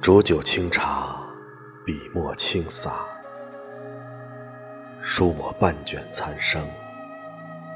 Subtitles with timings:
[0.00, 1.14] 煮酒清茶，
[1.84, 3.04] 笔墨轻洒，
[5.04, 6.66] 书我半卷残生，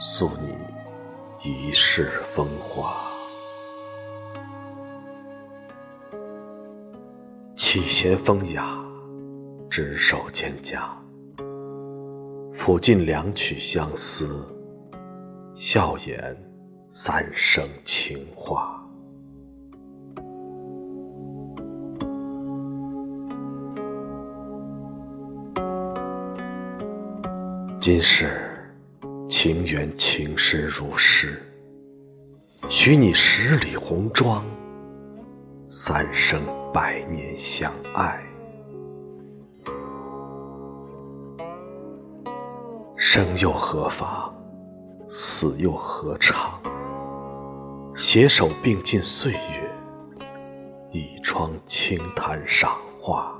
[0.00, 0.56] 诉你
[1.42, 3.13] 一世风华。
[7.74, 8.78] 气弦风雅，
[9.68, 10.78] 执手蒹葭，
[12.56, 14.46] 抚尽两曲相思，
[15.56, 16.36] 笑言
[16.88, 18.80] 三生情话。
[27.80, 28.56] 今世
[29.28, 31.42] 情缘情深如诗，
[32.70, 34.44] 许你十里红妆，
[35.66, 36.42] 三生
[36.74, 38.22] 百年相爱。
[42.96, 44.34] 生又何妨，
[45.08, 46.60] 死又何尝？
[47.96, 49.70] 携手并进岁月，
[50.92, 53.32] 倚窗清谈赏花。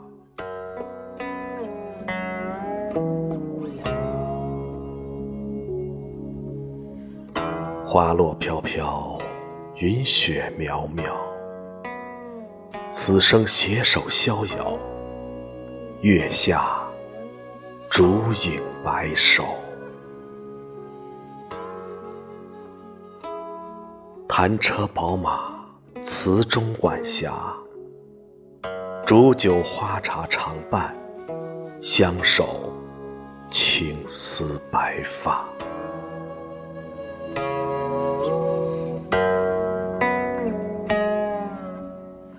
[7.84, 9.18] 花落飘飘，
[9.76, 11.23] 云雪渺渺。
[12.96, 14.78] 此生携手逍遥，
[16.00, 16.80] 月下
[17.90, 19.56] 烛影白首。
[24.28, 25.56] 弹车宝马，
[26.00, 27.32] 词中晚霞。
[29.04, 30.96] 煮酒花茶常伴，
[31.80, 32.72] 相守
[33.50, 35.44] 青丝白发。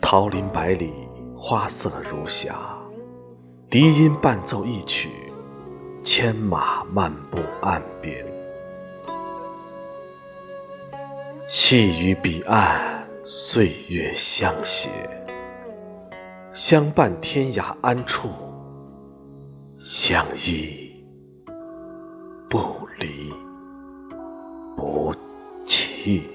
[0.08, 0.94] 桃林百里，
[1.36, 2.56] 花色如霞。
[3.72, 5.10] 笛音伴奏一曲，
[6.04, 8.24] 牵马漫步岸边。
[11.50, 14.90] 细雨彼岸，岁月相携，
[16.54, 18.30] 相伴天涯安处，
[19.80, 21.04] 相依
[22.48, 22.60] 不
[23.00, 23.34] 离
[24.78, 25.12] 不
[25.66, 26.35] 弃。